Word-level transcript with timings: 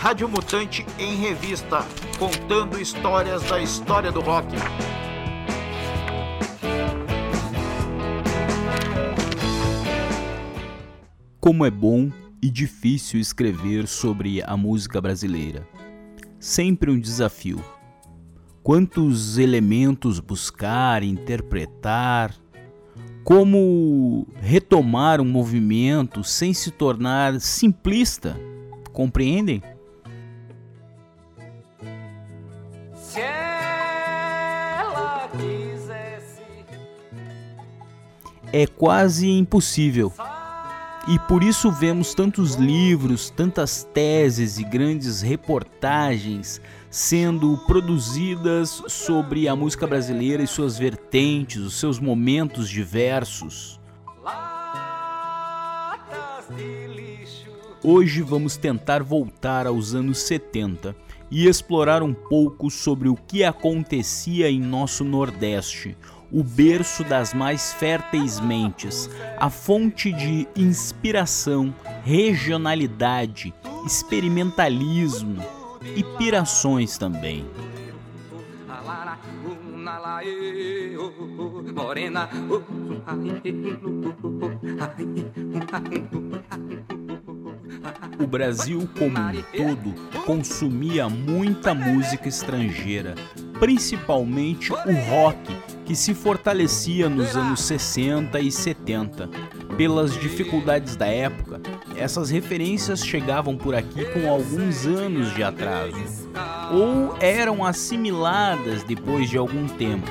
Rádio 0.00 0.30
Mutante 0.30 0.86
em 0.98 1.14
Revista, 1.16 1.84
contando 2.18 2.80
histórias 2.80 3.42
da 3.42 3.60
história 3.60 4.10
do 4.10 4.20
rock. 4.20 4.48
Como 11.38 11.66
é 11.66 11.70
bom 11.70 12.10
e 12.42 12.48
difícil 12.48 13.20
escrever 13.20 13.86
sobre 13.86 14.42
a 14.42 14.56
música 14.56 15.02
brasileira. 15.02 15.68
Sempre 16.38 16.90
um 16.90 16.98
desafio. 16.98 17.62
Quantos 18.62 19.36
elementos 19.36 20.18
buscar, 20.18 21.02
interpretar, 21.02 22.34
como 23.22 24.26
retomar 24.40 25.20
um 25.20 25.26
movimento 25.26 26.24
sem 26.24 26.54
se 26.54 26.70
tornar 26.70 27.38
simplista. 27.38 28.34
Compreendem? 28.94 29.62
É 38.52 38.66
quase 38.66 39.28
impossível. 39.28 40.12
E 41.08 41.18
por 41.20 41.42
isso 41.42 41.70
vemos 41.70 42.14
tantos 42.14 42.54
livros, 42.54 43.30
tantas 43.30 43.84
teses 43.94 44.58
e 44.58 44.64
grandes 44.64 45.22
reportagens 45.22 46.60
sendo 46.90 47.56
produzidas 47.66 48.82
sobre 48.88 49.48
a 49.48 49.54
música 49.54 49.86
brasileira 49.86 50.42
e 50.42 50.46
suas 50.46 50.76
vertentes, 50.76 51.58
os 51.58 51.74
seus 51.78 51.98
momentos 52.00 52.68
diversos. 52.68 53.80
Hoje 57.82 58.20
vamos 58.20 58.56
tentar 58.56 59.02
voltar 59.02 59.66
aos 59.66 59.94
anos 59.94 60.18
70 60.18 60.94
e 61.30 61.46
explorar 61.46 62.02
um 62.02 62.12
pouco 62.12 62.68
sobre 62.68 63.08
o 63.08 63.14
que 63.14 63.44
acontecia 63.44 64.50
em 64.50 64.60
nosso 64.60 65.04
Nordeste, 65.04 65.96
o 66.32 66.42
berço 66.42 67.02
das 67.04 67.34
mais 67.34 67.72
férteis 67.72 68.38
mentes, 68.40 69.10
a 69.38 69.50
fonte 69.50 70.12
de 70.12 70.46
inspiração, 70.56 71.74
regionalidade, 72.04 73.52
experimentalismo 73.84 75.42
e 75.96 76.04
pirações 76.18 76.96
também. 76.96 77.44
O 88.18 88.26
Brasil 88.26 88.88
como 88.98 89.18
um 89.18 89.42
todo 89.56 89.94
consumia 90.26 91.08
muita 91.08 91.74
música 91.74 92.28
estrangeira, 92.28 93.14
principalmente 93.58 94.72
o 94.72 94.92
rock, 95.08 95.56
que 95.90 95.96
se 95.96 96.14
fortalecia 96.14 97.08
nos 97.08 97.36
anos 97.36 97.62
60 97.62 98.38
e 98.38 98.52
70. 98.52 99.28
Pelas 99.76 100.14
dificuldades 100.14 100.94
da 100.94 101.08
época, 101.08 101.60
essas 101.96 102.30
referências 102.30 103.04
chegavam 103.04 103.56
por 103.56 103.74
aqui 103.74 104.04
com 104.04 104.30
alguns 104.30 104.86
anos 104.86 105.34
de 105.34 105.42
atraso, 105.42 105.96
ou 106.72 107.16
eram 107.18 107.64
assimiladas 107.64 108.84
depois 108.84 109.28
de 109.28 109.36
algum 109.36 109.66
tempo, 109.66 110.06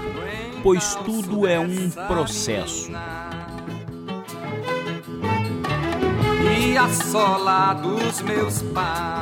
pois 0.61 0.95
tudo 0.95 1.47
é 1.47 1.57
um 1.57 1.89
processo. 2.09 2.91
E 6.61 6.75
a 6.77 6.89
sola 6.89 7.73
dos 7.75 8.21
meus 8.21 8.61
passos. 8.63 9.18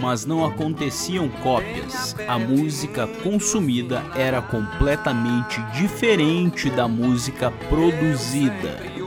Mas 0.00 0.24
não 0.24 0.44
aconteciam 0.44 1.28
cópias. 1.28 2.14
A 2.26 2.38
música 2.38 3.06
consumida 3.22 4.02
era 4.14 4.40
completamente 4.40 5.60
diferente 5.72 6.70
da 6.70 6.86
música 6.86 7.50
produzida 7.68 8.98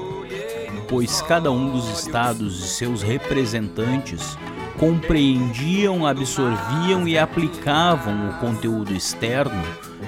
pois 0.91 1.21
cada 1.21 1.49
um 1.49 1.71
dos 1.71 1.87
estados 1.87 2.61
e 2.61 2.67
seus 2.67 3.01
representantes 3.01 4.37
compreendiam, 4.77 6.05
absorviam 6.05 7.07
e 7.07 7.17
aplicavam 7.17 8.29
o 8.29 8.33
conteúdo 8.39 8.93
externo 8.93 9.63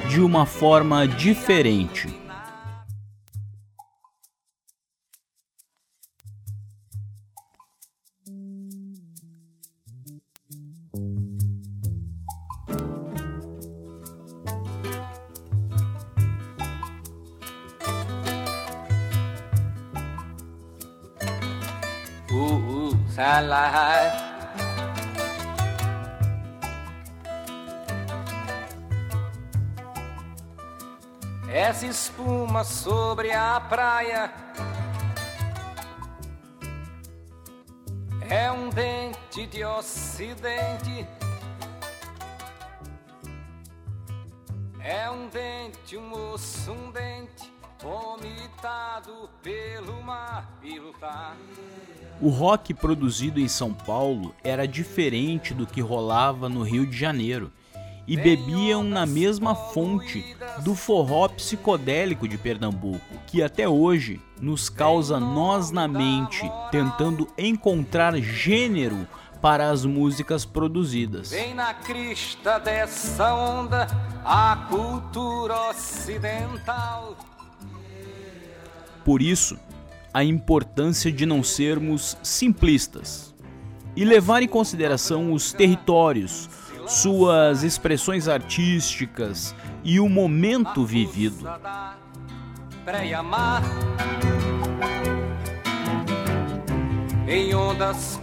de 0.09 0.19
uma 0.19 0.46
forma 0.46 1.08
diferente 1.08 2.13
Essa 31.47 31.85
espuma 31.85 32.63
sobre 32.63 33.31
a 33.31 33.59
praia. 33.59 34.34
É 38.28 38.52
um 38.52 38.69
dente 38.69 39.46
de 39.46 39.63
ocidente. 39.63 41.07
É 44.79 45.07
um 45.12 45.28
dente, 45.28 45.97
um 45.97 46.34
osso, 46.34 46.72
um 46.72 46.90
dente 46.90 47.53
vomitado 47.84 49.30
pelo 49.44 50.02
mar 50.02 50.58
e 50.64 50.80
lutar. 50.80 51.36
O 52.22 52.30
rock 52.30 52.74
produzido 52.74 53.42
em 53.42 53.48
São 53.50 53.74
Paulo 53.74 54.34
era 54.42 54.66
diferente 54.66 55.54
do 55.54 55.68
que 55.68 55.82
rolava 55.82 56.48
no 56.48 56.64
Rio 56.64 56.88
de 56.88 56.98
Janeiro 56.98 57.52
e 58.08 58.16
bebiam 58.16 58.84
na 58.84 59.06
mesma 59.06 59.54
fonte 59.54 60.36
do 60.64 60.76
forró 60.76 61.28
psicodélico 61.28 62.28
de 62.28 62.38
Pernambuco, 62.38 63.02
que 63.28 63.44
até 63.44 63.68
hoje 63.68 64.22
nos 64.40 64.70
causa 64.70 65.20
nós 65.20 65.72
na 65.72 65.88
mente, 65.88 66.50
tentando 66.72 67.28
encontrar 67.38 68.16
gênero 68.18 69.08
para 69.42 69.70
as 69.70 69.84
músicas 69.84 70.46
produzidas. 70.46 71.34
Na 71.54 71.74
crista 71.74 72.60
dessa 72.60 73.34
onda 73.34 73.88
a 74.24 74.68
cultura 74.70 75.70
ocidental. 75.70 77.16
Por 79.03 79.22
isso, 79.22 79.58
a 80.14 80.24
importância 80.24 81.12
de 81.12 81.25
não 81.25 81.44
sermos 81.44 82.18
simplistas 82.22 83.34
e 83.96 84.06
levar 84.06 84.41
em 84.41 84.47
consideração 84.47 85.34
os 85.34 85.52
territórios, 85.53 86.50
suas 86.88 87.64
expressões 87.64 88.28
artísticas 88.28 89.56
e 89.84 90.00
o 90.00 90.09
momento 90.09 90.86
vivido. 90.86 91.46
Em 97.28 97.56
ondas 97.56 98.20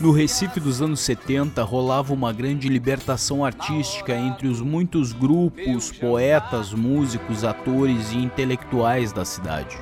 no 0.00 0.10
Recife 0.10 0.58
dos 0.58 0.82
anos 0.82 1.00
70 1.00 1.62
rolava 1.62 2.12
uma 2.12 2.32
grande 2.32 2.68
libertação 2.68 3.44
artística 3.44 4.14
entre 4.14 4.48
os 4.48 4.60
muitos 4.60 5.12
grupos, 5.12 5.92
poetas, 5.92 6.72
músicos, 6.72 7.44
atores 7.44 8.12
e 8.12 8.18
intelectuais 8.18 9.12
da 9.12 9.24
cidade. 9.24 9.76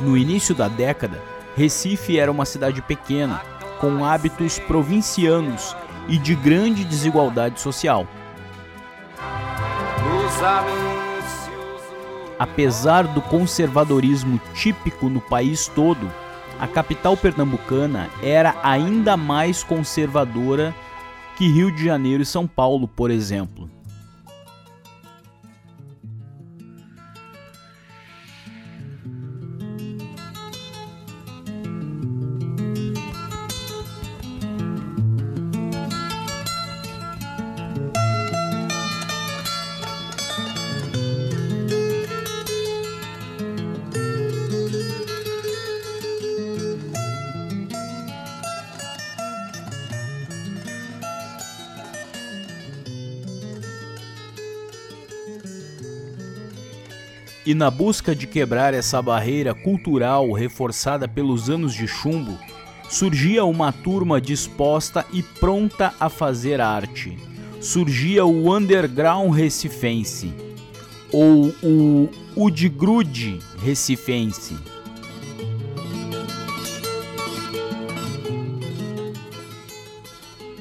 No 0.00 0.16
início 0.16 0.54
da 0.54 0.68
década, 0.68 1.22
Recife 1.56 2.18
era 2.18 2.30
uma 2.30 2.44
cidade 2.44 2.80
pequena, 2.82 3.42
com 3.80 4.04
hábitos 4.04 4.58
provincianos 4.58 5.76
e 6.08 6.18
de 6.18 6.34
grande 6.34 6.84
desigualdade 6.84 7.60
social. 7.60 8.06
Apesar 12.38 13.06
do 13.06 13.22
conservadorismo 13.22 14.38
típico 14.54 15.08
no 15.08 15.20
país 15.20 15.68
todo, 15.68 16.10
a 16.58 16.66
capital 16.66 17.16
pernambucana 17.16 18.08
era 18.22 18.54
ainda 18.62 19.16
mais 19.16 19.62
conservadora 19.62 20.74
que 21.36 21.48
Rio 21.48 21.70
de 21.70 21.84
Janeiro 21.84 22.22
e 22.22 22.26
São 22.26 22.46
Paulo, 22.46 22.88
por 22.88 23.10
exemplo. 23.10 23.65
E 57.46 57.54
na 57.54 57.70
busca 57.70 58.12
de 58.12 58.26
quebrar 58.26 58.74
essa 58.74 59.00
barreira 59.00 59.54
cultural 59.54 60.32
reforçada 60.32 61.06
pelos 61.06 61.48
anos 61.48 61.72
de 61.72 61.86
chumbo, 61.86 62.36
surgia 62.90 63.44
uma 63.44 63.70
turma 63.70 64.20
disposta 64.20 65.06
e 65.12 65.22
pronta 65.22 65.94
a 66.00 66.08
fazer 66.08 66.60
arte. 66.60 67.16
Surgia 67.60 68.24
o 68.26 68.52
underground 68.52 69.32
recifense, 69.32 70.34
ou 71.12 71.54
o 71.62 72.08
Udgrude 72.34 73.38
recifense. 73.62 74.56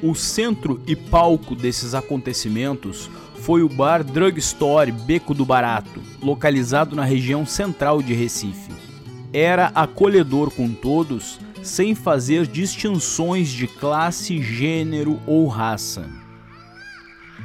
O 0.04 0.14
centro 0.14 0.80
e 0.86 0.96
palco 0.96 1.56
desses 1.56 1.96
acontecimentos 1.96 3.10
foi 3.46 3.62
o 3.62 3.70
bar 3.70 4.04
Drugstore 4.04 4.92
Beco 4.92 5.32
do 5.32 5.46
Barato, 5.46 6.02
localizado 6.20 6.96
na 6.96 7.06
região 7.06 7.46
central 7.46 8.02
de 8.02 8.12
Recife. 8.12 8.72
Era 9.32 9.72
acolhedor 9.76 10.50
com 10.50 10.74
todos 10.74 11.40
sem 11.62 11.94
fazer 11.94 12.48
distinções 12.48 13.50
de 13.50 13.68
classe, 13.68 14.42
gênero 14.42 15.20
ou 15.28 15.46
raça. 15.48 16.10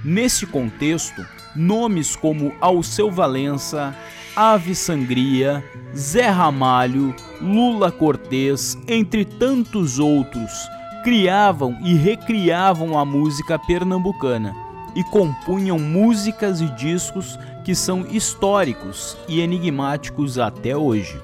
Nesse 0.03 0.47
contexto, 0.47 1.23
nomes 1.55 2.17
como 2.17 2.55
Alceu 2.63 3.11
Valença, 3.11 3.95
Ave 4.35 4.75
Sangria, 4.75 5.63
Zé 5.95 6.31
Ramalho, 6.31 7.15
Lula 7.43 7.93
Cortez, 7.93 8.79
entre 8.89 9.27
tantos 9.27 9.99
outros, 9.99 10.51
criavam 11.05 11.77
e 11.83 11.93
recriavam 11.93 12.99
a 12.99 13.05
música 13.05 13.59
pernambucana 13.59 14.70
e 14.95 15.05
compunham 15.05 15.79
músicas 15.79 16.61
e 16.61 16.67
discos 16.75 17.39
que 17.65 17.75
são 17.75 18.07
históricos 18.07 19.17
e 19.29 19.41
enigmáticos 19.41 20.39
até 20.39 20.77
hoje. 20.77 21.21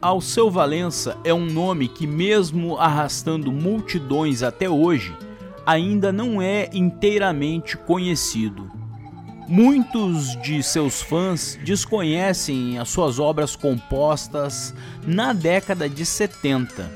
Alceu 0.00 0.50
Valença 0.50 1.16
é 1.22 1.32
um 1.32 1.46
nome 1.46 1.86
que, 1.86 2.08
mesmo 2.08 2.76
arrastando 2.76 3.52
multidões 3.52 4.42
até 4.42 4.68
hoje, 4.68 5.16
ainda 5.64 6.12
não 6.12 6.42
é 6.42 6.68
inteiramente 6.72 7.76
conhecido. 7.76 8.81
Muitos 9.54 10.34
de 10.40 10.62
seus 10.62 11.02
fãs 11.02 11.58
desconhecem 11.62 12.78
as 12.78 12.88
suas 12.88 13.18
obras 13.18 13.54
compostas 13.54 14.72
na 15.06 15.34
década 15.34 15.90
de 15.90 16.06
70. 16.06 16.90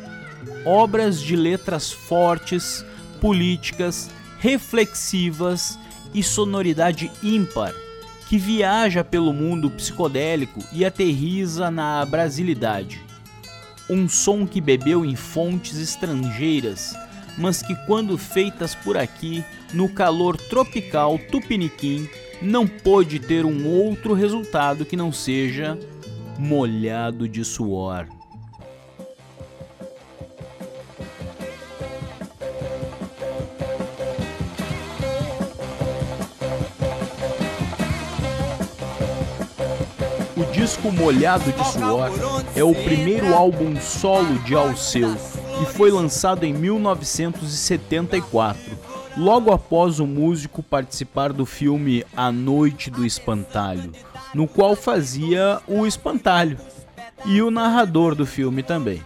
Obras 0.65 1.21
de 1.21 1.37
letras 1.37 1.93
fortes, 1.93 2.83
políticas, 3.21 4.09
reflexivas 4.39 5.79
e 6.15 6.23
sonoridade 6.23 7.13
ímpar 7.23 7.75
que 8.27 8.39
viaja 8.39 9.05
pelo 9.05 9.35
mundo 9.35 9.71
psicodélico 9.73 10.65
e 10.73 10.83
aterriza 10.83 11.71
na 11.71 12.07
brasilidade. 12.07 13.05
Um 13.87 14.09
som 14.09 14.47
que 14.47 14.63
bebeu 14.63 15.05
em 15.05 15.15
fontes 15.15 15.77
estrangeiras, 15.77 16.97
mas 17.37 17.61
que, 17.61 17.75
quando 17.87 18.17
feitas 18.17 18.75
por 18.75 18.97
aqui, 18.97 19.45
no 19.75 19.91
calor 19.91 20.39
tropical 20.39 21.19
tupiniquim, 21.19 22.09
não 22.41 22.67
pôde 22.67 23.19
ter 23.19 23.45
um 23.45 23.67
outro 23.67 24.15
resultado 24.15 24.85
que 24.85 24.97
não 24.97 25.13
seja 25.13 25.79
molhado 26.39 27.29
de 27.29 27.45
suor. 27.45 28.07
O 40.37 40.45
disco 40.53 40.93
Molhado 40.93 41.51
de 41.51 41.73
Suor 41.73 42.11
é 42.55 42.63
o 42.63 42.75
primeiro 42.75 43.35
álbum 43.35 43.75
solo 43.81 44.39
de 44.41 44.55
Alceu 44.55 45.17
e 45.63 45.65
foi 45.65 45.91
lançado 45.91 46.45
em 46.45 46.53
1974, 46.53 48.61
logo 49.17 49.51
após 49.51 49.99
o 49.99 50.07
músico 50.07 50.63
participar 50.63 51.33
do 51.33 51.47
filme 51.47 52.05
A 52.17 52.31
Noite 52.31 52.91
do 52.91 53.05
Espantalho, 53.05 53.93
no 54.35 54.47
qual 54.47 54.77
fazia 54.77 55.61
o 55.67 55.87
espantalho, 55.87 56.59
e 57.25 57.41
o 57.41 57.51
narrador 57.51 58.15
do 58.15 58.27
filme 58.27 58.63
também. 58.63 59.03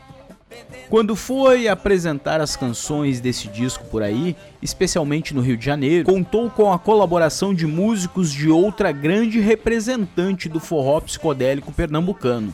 Quando 0.89 1.15
foi 1.15 1.69
apresentar 1.69 2.41
as 2.41 2.57
canções 2.57 3.21
desse 3.21 3.47
disco 3.47 3.85
por 3.85 4.03
aí, 4.03 4.35
especialmente 4.61 5.33
no 5.33 5.41
Rio 5.41 5.57
de 5.57 5.65
Janeiro, 5.65 6.05
contou 6.05 6.51
com 6.51 6.73
a 6.73 6.79
colaboração 6.79 7.55
de 7.55 7.65
músicos 7.65 8.33
de 8.33 8.51
outra 8.51 8.91
grande 8.91 9.39
representante 9.39 10.49
do 10.49 10.59
forró 10.59 11.01
psicodélico 11.01 11.71
pernambucano, 11.71 12.53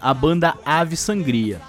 a 0.00 0.14
banda 0.14 0.54
Ave 0.64 0.96
Sangria. 0.96 1.60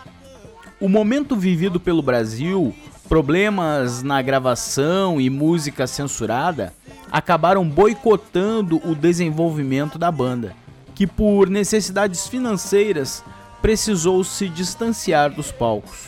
O 0.79 0.87
momento 0.87 1.35
vivido 1.35 1.81
pelo 1.81 2.01
Brasil, 2.01 2.73
problemas 3.07 4.01
na 4.03 4.21
gravação 4.21 5.21
e 5.21 5.29
música 5.29 5.87
censurada 5.87 6.73
acabaram 7.11 7.67
boicotando 7.67 8.81
o 8.83 8.95
desenvolvimento 8.95 9.97
da 9.97 10.11
banda, 10.11 10.55
que 10.93 11.05
por 11.05 11.49
necessidades 11.49 12.27
financeiras 12.27 13.23
precisou 13.61 14.23
se 14.23 14.49
distanciar 14.49 15.31
dos 15.31 15.51
palcos. 15.51 16.07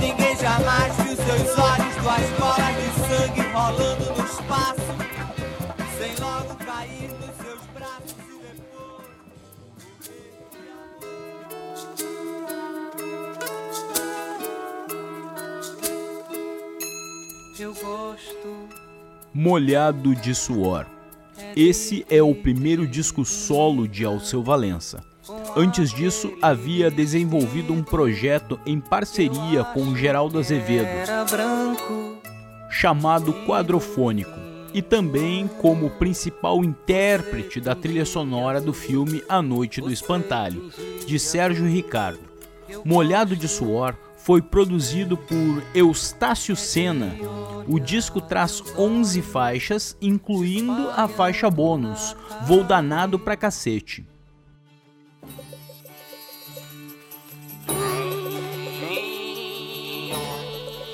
Ninguém 0.00 0.36
jamais 0.36 0.96
viu 0.96 1.16
seus 1.16 1.58
olhos, 1.58 1.71
Eu 17.58 17.74
gosto. 17.74 18.68
Molhado 19.34 20.14
de 20.14 20.34
suor. 20.34 20.86
Esse 21.54 22.06
é 22.08 22.22
o 22.22 22.34
primeiro 22.34 22.86
disco 22.86 23.24
solo 23.24 23.86
de 23.86 24.04
Alceu 24.04 24.42
Valença. 24.42 25.04
Antes 25.54 25.92
disso, 25.92 26.32
havia 26.40 26.90
desenvolvido 26.90 27.72
um 27.72 27.82
projeto 27.82 28.58
em 28.64 28.80
parceria 28.80 29.64
com 29.64 29.94
Geraldo 29.94 30.38
Azevedo, 30.38 30.88
chamado 32.70 33.34
Quadrofônico, 33.46 34.38
e 34.72 34.80
também 34.80 35.46
como 35.46 35.90
principal 35.90 36.64
intérprete 36.64 37.60
da 37.60 37.74
trilha 37.74 38.06
sonora 38.06 38.60
do 38.60 38.72
filme 38.72 39.22
A 39.28 39.42
Noite 39.42 39.80
do 39.80 39.92
Espantalho, 39.92 40.70
de 41.06 41.18
Sérgio 41.18 41.66
Ricardo. 41.66 42.32
Molhado 42.84 43.36
de 43.36 43.46
Suor 43.46 43.94
foi 44.24 44.40
produzido 44.40 45.16
por 45.16 45.62
Eustácio 45.74 46.54
Senna. 46.54 47.16
O 47.66 47.78
disco 47.80 48.20
traz 48.20 48.62
11 48.78 49.20
faixas, 49.20 49.96
incluindo 50.00 50.90
a 50.90 51.08
faixa 51.08 51.50
bônus, 51.50 52.16
Vou 52.46 52.62
Danado 52.62 53.18
Pra 53.18 53.36
Cacete. 53.36 54.06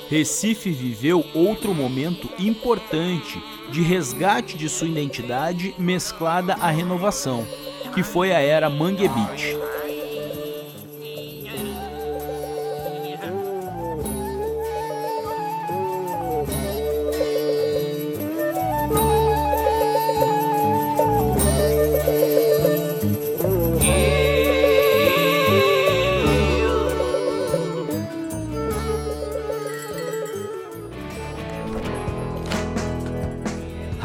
Recife 0.09 0.71
viveu 0.71 1.23
outro 1.35 1.71
momento 1.71 2.27
importante 2.39 3.39
de 3.71 3.83
resgate 3.83 4.57
de 4.57 4.67
sua 4.67 4.87
identidade 4.87 5.75
mesclada 5.77 6.55
à 6.55 6.71
renovação, 6.71 7.45
que 7.93 8.01
foi 8.01 8.31
a 8.31 8.39
era 8.39 8.71
Mangue 8.71 9.07
Beat. 9.07 9.68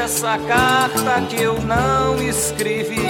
Essa 0.00 0.38
carta 0.38 1.20
que 1.28 1.42
eu 1.42 1.60
não 1.60 2.16
escrevi. 2.22 3.04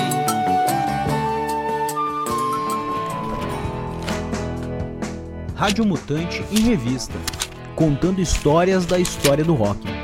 Rádio 5.55 5.87
Mutante 5.87 6.45
em 6.51 6.61
Revista 6.61 7.15
contando 7.77 8.21
histórias 8.21 8.87
da 8.87 8.99
história 8.99 9.45
do 9.45 9.55
rock. 9.55 10.00